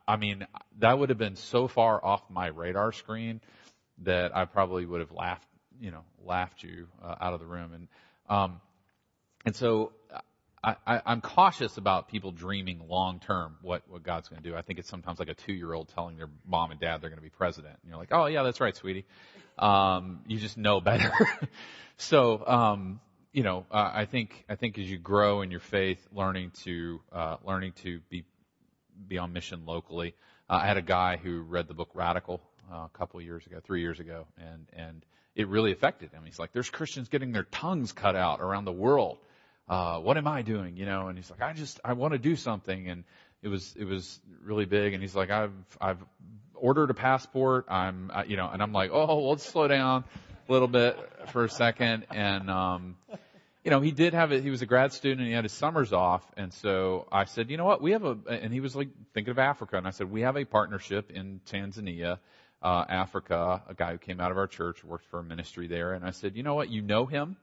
[0.07, 0.45] I mean,
[0.79, 3.41] that would have been so far off my radar screen
[3.99, 5.47] that I probably would have laughed,
[5.79, 7.73] you know, laughed you uh, out of the room.
[7.73, 7.87] And,
[8.29, 8.61] um,
[9.45, 9.91] and so
[10.63, 14.55] I, I, I'm cautious about people dreaming long term what, what God's going to do.
[14.55, 17.09] I think it's sometimes like a two year old telling their mom and dad they're
[17.09, 17.75] going to be president.
[17.81, 19.05] And you're like, oh yeah, that's right, sweetie.
[19.59, 21.11] Um, you just know better.
[21.97, 22.99] so, um,
[23.33, 27.01] you know, uh, I think I think as you grow in your faith, learning to
[27.11, 28.23] uh, learning to be
[29.07, 30.13] be on mission locally.
[30.49, 33.45] Uh, I had a guy who read the book Radical uh, a couple of years
[33.45, 36.23] ago, three years ago, and and it really affected him.
[36.25, 39.17] He's like, there's Christians getting their tongues cut out around the world.
[39.67, 40.77] Uh, what am I doing?
[40.77, 42.89] You know, and he's like, I just, I want to do something.
[42.89, 43.03] And
[43.41, 44.93] it was, it was really big.
[44.93, 45.97] And he's like, I've, I've
[46.53, 47.65] ordered a passport.
[47.69, 50.03] I'm, uh, you know, and I'm like, oh, let's slow down
[50.47, 50.97] a little bit
[51.31, 52.05] for a second.
[52.11, 52.95] And, um,
[53.63, 54.43] you know, he did have it.
[54.43, 56.23] He was a grad student and he had his summers off.
[56.35, 57.81] And so I said, you know what?
[57.81, 59.77] We have a, and he was like thinking of Africa.
[59.77, 62.19] And I said, we have a partnership in Tanzania
[62.63, 65.93] uh, Africa, a guy who came out of our church, worked for a ministry there,
[65.93, 67.35] and I said, you know what, you know him.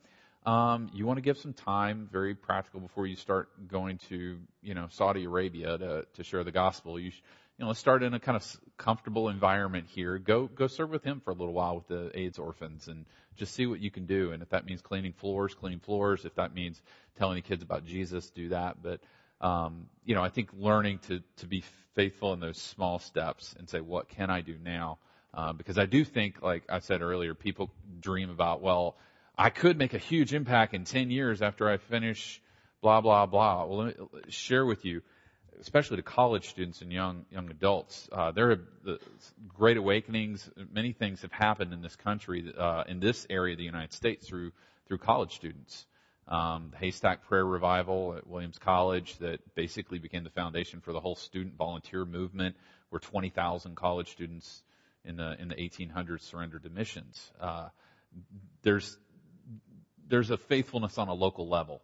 [0.47, 4.73] Um, you want to give some time, very practical, before you start going to, you
[4.73, 6.99] know, Saudi Arabia to to share the gospel.
[6.99, 7.13] You,
[7.61, 10.17] you know, start in a kind of comfortable environment here.
[10.17, 13.05] Go go serve with him for a little while with the AIDS orphans, and
[13.37, 14.33] just see what you can do.
[14.33, 16.25] And if that means cleaning floors, clean floors.
[16.25, 16.81] If that means
[17.19, 18.79] telling the kids about Jesus, do that.
[18.83, 19.01] But
[19.43, 21.63] um, you know, I think learning to to be
[21.95, 24.97] faithful in those small steps and say, what can I do now?
[25.35, 27.71] Uh, because I do think, like I said earlier, people
[28.01, 28.97] dream about, well,
[29.37, 32.41] I could make a huge impact in 10 years after I finish
[32.81, 33.67] blah, blah, blah.
[33.67, 35.03] Well, let me share with you,
[35.61, 38.99] especially to college students and young, young adults, uh, there are the
[39.49, 40.49] great awakenings.
[40.73, 44.27] Many things have happened in this country, uh, in this area of the United States
[44.27, 44.53] through,
[44.89, 45.87] through college students.
[46.29, 51.01] Um, the Haystack Prayer Revival at Williams College that basically became the foundation for the
[51.01, 52.57] whole student volunteer movement,
[52.91, 54.63] where 20,000 college students
[55.05, 57.33] in the in the 1800s surrendered to missions.
[57.41, 57.69] Uh,
[58.63, 58.97] there's
[60.09, 61.81] there's a faithfulness on a local level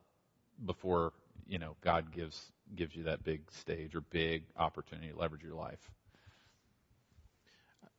[0.65, 1.13] before
[1.49, 2.41] you know God gives
[2.75, 5.91] gives you that big stage or big opportunity to leverage your life.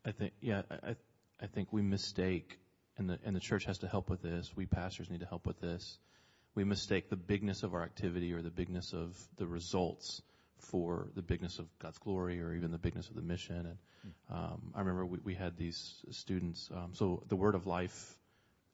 [0.05, 0.95] I think yeah, I
[1.41, 2.59] I think we mistake
[2.97, 4.51] and the and the church has to help with this.
[4.55, 5.97] We pastors need to help with this.
[6.55, 10.21] We mistake the bigness of our activity or the bigness of the results
[10.57, 13.55] for the bigness of God's glory or even the bigness of the mission.
[13.55, 13.77] And
[14.29, 16.69] um, I remember we, we had these students.
[16.73, 18.17] Um, so the Word of Life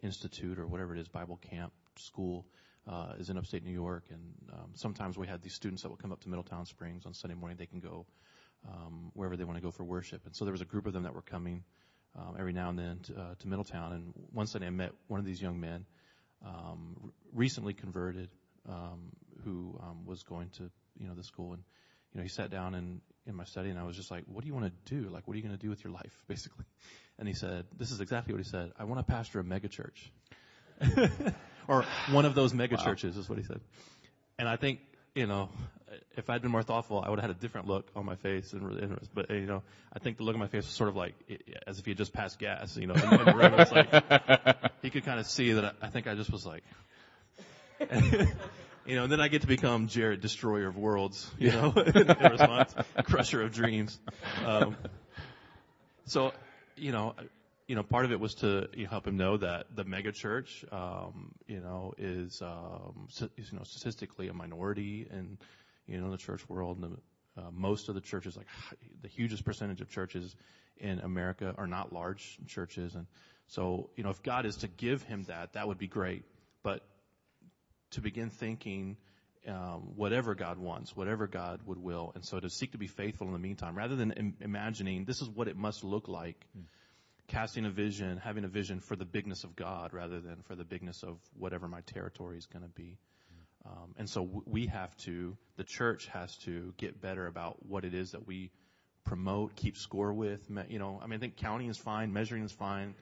[0.02, 2.46] Institute or whatever it is, Bible camp school,
[2.88, 4.04] uh, is in upstate New York.
[4.10, 7.14] And um, sometimes we had these students that would come up to Middletown Springs on
[7.14, 7.58] Sunday morning.
[7.58, 8.06] They can go
[8.68, 10.22] um, wherever they want to go for worship.
[10.26, 11.64] And so there was a group of them that were coming
[12.18, 13.94] um, every now and then to, uh, to Middletown.
[13.94, 15.86] And one Sunday I met one of these young men,
[16.46, 18.30] um, recently converted,
[18.70, 19.10] um,
[19.44, 21.64] who um, was going to you know the school and
[22.14, 24.42] you know, he sat down in, in my study and I was just like, what
[24.42, 25.10] do you want to do?
[25.10, 26.66] Like, what are you going to do with your life, basically?
[27.18, 28.72] And he said, this is exactly what he said.
[28.78, 30.10] I want to pastor a megachurch.
[31.68, 33.60] or one of those mega churches is what he said.
[34.38, 34.80] And I think,
[35.16, 35.50] you know,
[36.16, 38.54] if I'd been more thoughtful, I would have had a different look on my face
[38.54, 38.88] and really.
[39.14, 41.14] But, you know, I think the look on my face was sort of like,
[41.68, 43.54] as if he had just passed gas, you know, in, in the room.
[43.58, 46.64] It's like, he could kind of see that I, I think I just was like,
[48.86, 51.62] you know, and then I get to become Jared, destroyer of worlds, you yeah.
[51.62, 52.74] know, in response,
[53.04, 54.00] crusher of dreams.
[54.46, 54.76] Um,
[56.06, 56.34] so,
[56.76, 57.16] you know,
[57.74, 60.12] you know, part of it was to you know, help him know that the mega
[60.12, 65.40] church, um, you know, is, um, you know, statistically a minority in,
[65.88, 66.78] you know, the church world.
[66.78, 66.98] And
[67.36, 68.46] the, uh, most of the churches, like
[69.02, 70.36] the hugest percentage of churches
[70.78, 72.94] in America are not large churches.
[72.94, 73.08] And
[73.48, 76.26] so, you know, if God is to give him that, that would be great.
[76.62, 76.86] But
[77.94, 78.98] to begin thinking
[79.48, 83.26] um, whatever God wants, whatever God would will, and so to seek to be faithful
[83.26, 86.66] in the meantime, rather than Im- imagining this is what it must look like, mm.
[87.34, 90.64] Casting a vision, having a vision for the bigness of God rather than for the
[90.64, 92.98] bigness of whatever my territory is going to be.
[93.66, 97.94] Um, and so we have to, the church has to get better about what it
[97.94, 98.52] is that we
[99.04, 100.48] promote, keep score with.
[100.70, 102.94] You know, I mean, I think counting is fine, measuring is fine.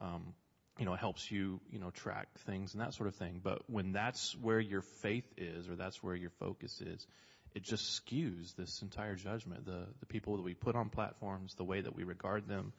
[0.00, 0.34] Um,
[0.78, 3.40] you know, it helps you, you know, track things and that sort of thing.
[3.42, 7.06] But when that's where your faith is or that's where your focus is,
[7.54, 9.64] it just skews this entire judgment.
[9.64, 12.72] The, the people that we put on platforms, the way that we regard them,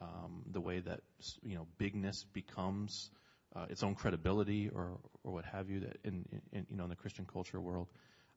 [0.00, 1.00] um, the way that,
[1.42, 3.10] you know, bigness becomes
[3.54, 6.90] uh, its own credibility or, or what have you that in, in, you know, in
[6.90, 7.88] the Christian culture world,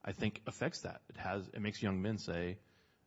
[0.03, 1.01] I think affects that.
[1.09, 2.57] It has, it makes young men say,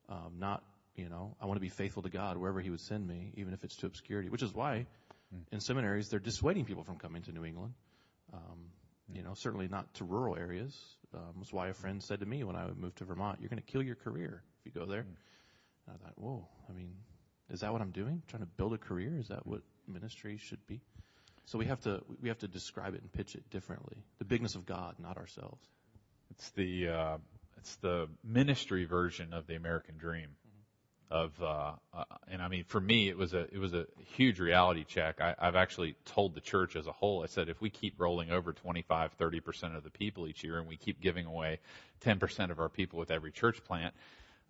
[0.09, 0.63] um, not,
[0.97, 3.55] you know, I want to be faithful to God wherever He would send me, even
[3.55, 4.87] if it's to obscurity, which is why
[5.51, 7.75] in seminaries, they're dissuading people from coming to New England.
[8.33, 8.71] Um,
[9.13, 10.79] you know, certainly not to rural areas.
[11.15, 13.63] Um, was why a friend said to me when I moved to Vermont, "You're going
[13.63, 15.17] to kill your career if you go there." And
[15.89, 16.49] I thought, "Whoa!
[16.69, 16.95] I mean,
[17.53, 18.23] is that what I'm doing?
[18.29, 19.17] Trying to build a career?
[19.19, 20.81] Is that what ministry should be?"
[21.45, 23.97] So we have to we have to describe it and pitch it differently.
[24.19, 25.63] The bigness of God, not ourselves.
[26.31, 27.19] It's the uh,
[27.59, 30.29] it's the ministry version of the American dream
[31.13, 33.87] of uh, uh, and I mean for me it was a it was a
[34.17, 35.21] huge reality check.
[35.21, 37.23] I, I've actually told the church as a whole.
[37.23, 40.59] I said if we keep rolling over 25, 30 percent of the people each year,
[40.59, 41.61] and we keep giving away
[42.01, 43.95] 10 percent of our people with every church plant,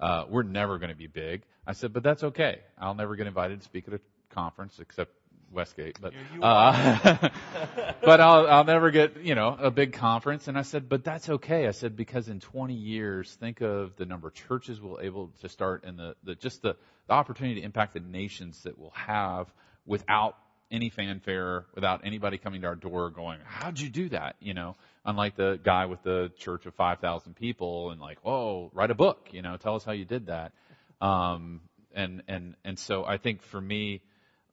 [0.02, 1.42] uh, we're never going to be big.
[1.64, 2.58] I said, but that's okay.
[2.76, 5.12] I'll never get invited to speak at a conference except
[5.52, 6.12] Westgate, but
[6.42, 7.28] uh,
[8.02, 10.48] but I'll I'll never get you know a big conference.
[10.48, 11.68] And I said, but that's okay.
[11.68, 15.48] I said because in 20 years, think of the number of churches we'll able to
[15.48, 16.74] start and the, the just the,
[17.06, 19.52] the opportunity to impact the nations that we'll have
[19.86, 20.36] without
[20.70, 24.36] any fanfare, without anybody coming to our door going, how'd you do that?
[24.40, 28.90] You know, unlike the guy with the church of 5,000 people and like, oh, write
[28.90, 30.52] a book, you know, tell us how you did that.
[31.00, 31.60] Um,
[31.94, 34.02] and, and, and so I think for me,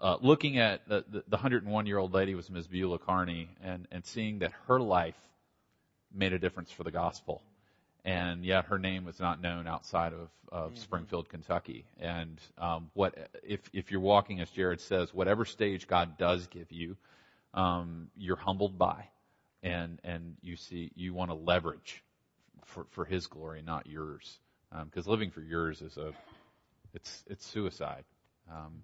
[0.01, 2.67] uh, looking at the, the, the 101 year old lady was Ms.
[2.67, 5.17] Beulah Carney and, and seeing that her life
[6.13, 7.41] made a difference for the gospel.
[8.05, 10.81] And yet her name was not known outside of, of Mm-hmm.
[10.81, 11.85] Springfield, Kentucky.
[11.99, 16.71] And um, what if if you're walking, as Jared says, whatever stage God does give
[16.71, 16.97] you,
[17.53, 19.07] um, you're humbled by,
[19.63, 22.03] and and you see you want to leverage
[22.65, 24.39] for for His glory, not yours,
[24.85, 26.13] because living for yours is a
[26.93, 28.03] it's it's suicide.
[28.51, 28.83] Um,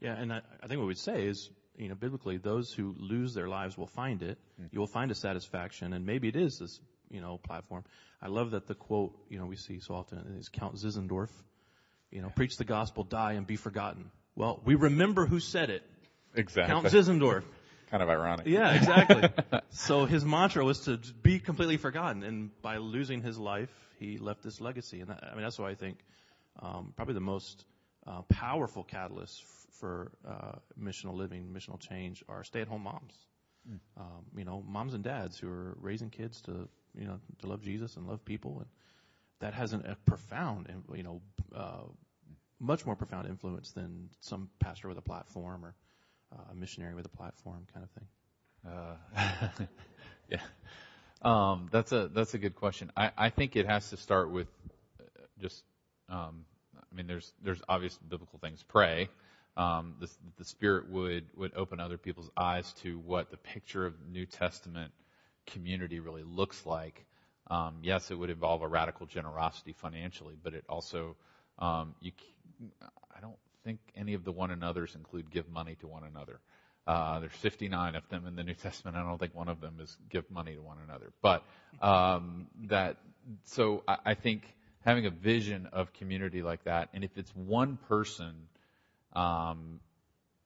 [0.00, 3.34] Yeah, and I, I think what we'd say is, you know, biblically, those who lose
[3.34, 4.38] their lives will find it.
[4.70, 7.84] You will find a satisfaction, and maybe it is this, you know, platform.
[8.22, 11.30] I love that the quote, you know, we see so often is Count Zinzendorf,
[12.10, 14.10] you know, preach the gospel, die, and be forgotten.
[14.36, 15.82] Well, we remember who said it.
[16.34, 16.72] exactly.
[16.72, 17.44] Count Zinzendorf.
[17.94, 18.46] Kind of ironic.
[18.46, 19.28] Yeah, exactly.
[19.70, 24.42] so his mantra was to be completely forgotten, and by losing his life, he left
[24.42, 25.00] this legacy.
[25.00, 25.98] And that, I mean, that's why I think
[26.60, 27.64] um, probably the most
[28.04, 33.14] uh, powerful catalyst f- for uh, missional living, missional change, are stay-at-home moms.
[33.96, 37.62] Um, you know, moms and dads who are raising kids to, you know, to love
[37.62, 38.66] Jesus and love people, and
[39.38, 41.22] that has an, a profound, and you know,
[41.54, 41.84] uh,
[42.58, 45.74] much more profound influence than some pastor with a platform or
[46.50, 48.06] a missionary with a platform kind of thing.
[48.66, 49.66] Uh,
[50.30, 50.40] yeah.
[51.22, 52.90] Um, that's a that's a good question.
[52.96, 54.48] I, I think it has to start with
[55.00, 55.04] uh,
[55.40, 55.62] just.
[56.08, 56.44] Um,
[56.76, 58.62] I mean, there's there's obvious biblical things.
[58.62, 59.08] Pray.
[59.56, 63.94] Um, the, the Spirit would would open other people's eyes to what the picture of
[64.10, 64.92] New Testament
[65.46, 67.04] community really looks like.
[67.50, 71.16] Um, yes, it would involve a radical generosity financially, but it also
[71.58, 72.12] um, you.
[73.64, 76.38] Think any of the one another's include give money to one another.
[76.86, 78.96] Uh, there's 59 of them in the New Testament.
[78.96, 81.12] I don't think one of them is give money to one another.
[81.22, 81.42] But
[81.80, 82.98] um, that,
[83.44, 84.42] so I, I think
[84.84, 88.34] having a vision of community like that, and if it's one person,
[89.14, 89.80] um,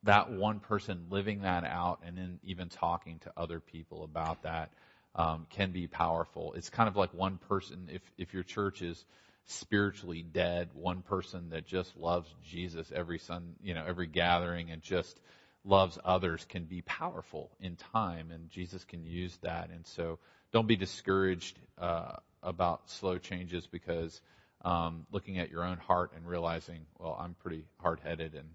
[0.04, 4.70] that one person living that out, and then even talking to other people about that
[5.16, 6.52] um, can be powerful.
[6.52, 7.88] It's kind of like one person.
[7.92, 9.04] If if your church is
[9.48, 14.82] spiritually dead, one person that just loves Jesus every sun, you know, every gathering, and
[14.82, 15.20] just
[15.64, 19.70] loves others can be powerful in time, and Jesus can use that.
[19.70, 20.18] And so,
[20.52, 24.20] don't be discouraged uh, about slow changes because
[24.64, 28.48] um, looking at your own heart and realizing, well, I'm pretty hard-headed and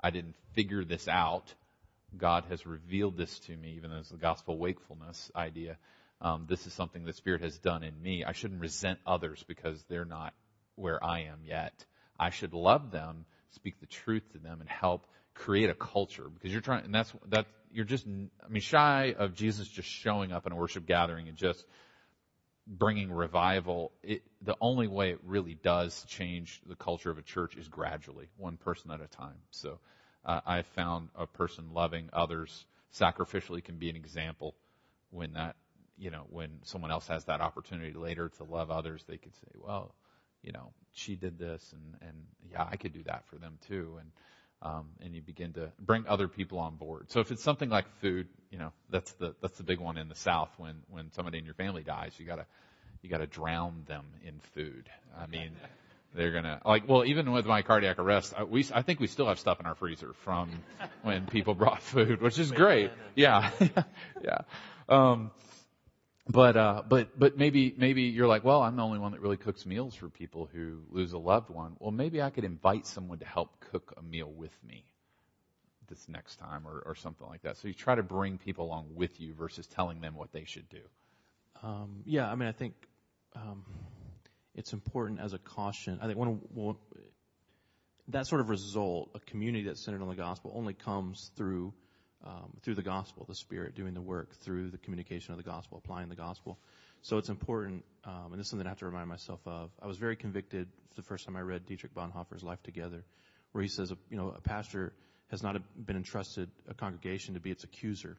[0.00, 1.52] I didn't figure this out.
[2.16, 5.76] God has revealed this to me, even as the gospel wakefulness idea.
[6.20, 8.24] Um, this is something the Spirit has done in me.
[8.24, 10.32] I shouldn't resent others because they're not
[10.74, 11.84] where I am yet.
[12.18, 16.50] I should love them, speak the truth to them, and help create a culture because
[16.50, 20.46] you're trying, and that's that you're just, I mean, shy of Jesus just showing up
[20.46, 21.64] in a worship gathering and just
[22.66, 23.92] bringing revival.
[24.02, 28.28] It, the only way it really does change the culture of a church is gradually,
[28.36, 29.36] one person at a time.
[29.50, 29.78] So
[30.24, 32.64] uh, I found a person loving others
[32.98, 34.54] sacrificially can be an example
[35.10, 35.56] when that,
[35.98, 39.48] you know, when someone else has that opportunity later to love others, they could say,
[39.54, 39.94] well,
[40.42, 42.16] you know, she did this and, and
[42.50, 43.98] yeah, I could do that for them too.
[44.00, 44.10] And,
[44.62, 47.10] um, and you begin to bring other people on board.
[47.10, 50.08] So if it's something like food, you know, that's the, that's the big one in
[50.08, 52.46] the South when, when somebody in your family dies, you gotta,
[53.02, 54.88] you gotta drown them in food.
[55.18, 55.50] I mean,
[56.14, 59.26] they're gonna, like, well, even with my cardiac arrest, I, we, I think we still
[59.28, 60.50] have stuff in our freezer from
[61.02, 62.90] when people brought food, which is great.
[63.14, 63.50] Yeah.
[64.24, 64.38] yeah.
[64.88, 65.30] Um,
[66.28, 69.36] but uh, but but maybe maybe you're like, well, I'm the only one that really
[69.36, 71.76] cooks meals for people who lose a loved one.
[71.78, 74.84] Well, maybe I could invite someone to help cook a meal with me
[75.88, 77.58] this next time, or or something like that.
[77.58, 80.68] So you try to bring people along with you versus telling them what they should
[80.68, 80.82] do.
[81.62, 82.74] Um, yeah, I mean, I think
[83.34, 83.64] um,
[84.54, 86.00] it's important as a caution.
[86.02, 86.76] I think one, one
[88.08, 91.72] that sort of result, a community that's centered on the gospel, only comes through
[92.26, 95.78] um, through the gospel, the Spirit doing the work, through the communication of the gospel,
[95.78, 96.58] applying the gospel.
[97.02, 99.70] So it's important, um, and this is something I have to remind myself of.
[99.80, 103.04] I was very convicted the first time I read Dietrich Bonhoeffer's Life Together,
[103.52, 104.92] where he says, you know, a pastor
[105.30, 108.16] has not been entrusted a congregation to be its accuser.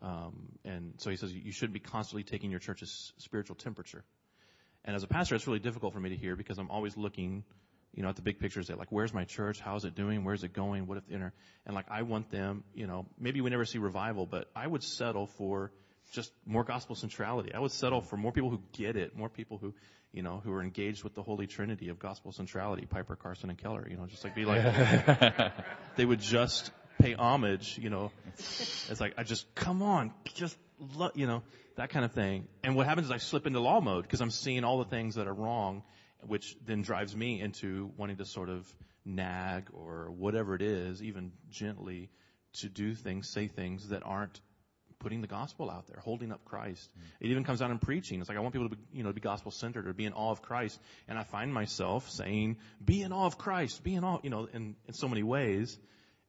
[0.00, 4.04] Um, and so he says you shouldn't be constantly taking your church's spiritual temperature.
[4.84, 7.44] And as a pastor, it's really difficult for me to hear because I'm always looking
[7.94, 9.60] you know, at the big picture is that like, where's my church?
[9.60, 10.24] How's it doing?
[10.24, 10.86] Where's it going?
[10.86, 11.32] What if the inner,
[11.66, 14.82] and like, I want them, you know, maybe we never see revival, but I would
[14.82, 15.70] settle for
[16.12, 17.54] just more gospel centrality.
[17.54, 19.74] I would settle for more people who get it, more people who,
[20.12, 23.58] you know, who are engaged with the holy trinity of gospel centrality, Piper, Carson, and
[23.58, 25.52] Keller, you know, just like be like,
[25.96, 26.70] they would just
[27.00, 30.56] pay homage, you know, it's like, I just, come on, just,
[31.14, 31.42] you know,
[31.76, 32.46] that kind of thing.
[32.62, 35.16] And what happens is I slip into law mode because I'm seeing all the things
[35.16, 35.82] that are wrong,
[36.26, 38.66] which then drives me into wanting to sort of
[39.04, 42.10] nag or whatever it is, even gently,
[42.54, 44.40] to do things, say things that aren't
[45.00, 46.88] putting the gospel out there, holding up Christ.
[46.96, 47.26] Mm.
[47.26, 48.20] It even comes out in preaching.
[48.20, 50.06] It's like I want people to be, you know, to be gospel centered or be
[50.06, 50.80] in awe of Christ.
[51.08, 54.48] And I find myself saying, be in awe of Christ, be in awe, you know,
[54.52, 55.78] in, in so many ways.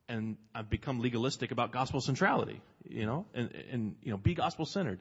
[0.10, 4.66] And I've become legalistic about gospel centrality, you know, and, and, you know, be gospel
[4.66, 5.00] centered.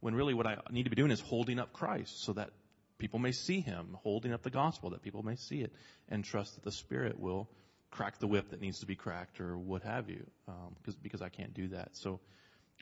[0.00, 2.50] When really what I need to be doing is holding up Christ so that
[2.98, 5.72] people may see him, holding up the gospel, that people may see it
[6.08, 7.48] and trust that the Spirit will
[7.90, 10.26] crack the whip that needs to be cracked or what have you.
[10.48, 11.96] Um, cause, because I can't do that.
[11.96, 12.20] So,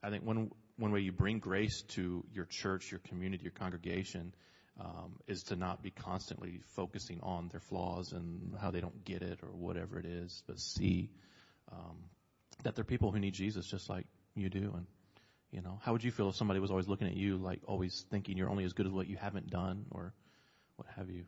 [0.03, 4.35] I think one one way you bring grace to your church, your community, your congregation,
[4.81, 9.23] um, is to not be constantly focusing on their flaws and how they don't get
[9.23, 11.11] it or whatever it is, but see
[11.71, 11.97] um,
[12.65, 14.73] that they're people who need Jesus just like you do.
[14.75, 14.87] And
[15.55, 18.05] you know, how would you feel if somebody was always looking at you like always
[18.11, 20.13] thinking you're only as good as what you haven't done or
[20.77, 21.25] what have you?